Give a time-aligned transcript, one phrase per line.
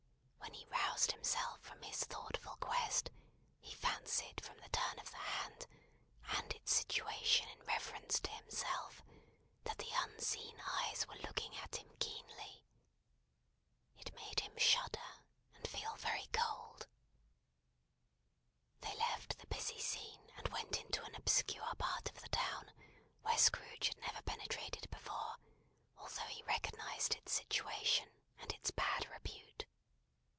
[0.01, 3.09] When he roused himself from his thoughtful quest,
[3.61, 5.65] he fancied from the turn of the hand,
[6.39, 9.01] and its situation in reference to himself,
[9.63, 12.63] that the Unseen Eyes were looking at him keenly.
[13.97, 15.23] It made him shudder,
[15.55, 16.87] and feel very cold.
[18.81, 22.73] They left the busy scene, and went into an obscure part of the town,
[23.21, 25.37] where Scrooge had never penetrated before,
[25.97, 29.65] although he recognised its situation, and its bad repute.